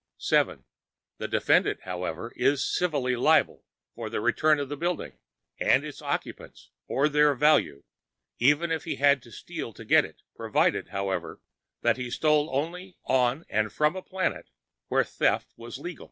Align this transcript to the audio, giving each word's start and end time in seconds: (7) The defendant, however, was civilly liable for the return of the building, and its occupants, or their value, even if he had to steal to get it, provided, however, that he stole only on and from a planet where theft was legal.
(7) 0.17 0.65
The 1.19 1.27
defendant, 1.27 1.81
however, 1.83 2.33
was 2.35 2.65
civilly 2.65 3.15
liable 3.15 3.65
for 3.93 4.09
the 4.09 4.19
return 4.19 4.59
of 4.59 4.67
the 4.67 4.75
building, 4.75 5.19
and 5.59 5.85
its 5.85 6.01
occupants, 6.01 6.71
or 6.87 7.07
their 7.07 7.35
value, 7.35 7.83
even 8.39 8.71
if 8.71 8.85
he 8.85 8.95
had 8.95 9.21
to 9.21 9.31
steal 9.31 9.71
to 9.73 9.85
get 9.85 10.03
it, 10.03 10.23
provided, 10.35 10.87
however, 10.87 11.39
that 11.83 11.97
he 11.97 12.09
stole 12.09 12.49
only 12.51 12.97
on 13.03 13.45
and 13.47 13.71
from 13.71 13.95
a 13.95 14.01
planet 14.01 14.49
where 14.87 15.03
theft 15.03 15.53
was 15.55 15.77
legal. 15.77 15.99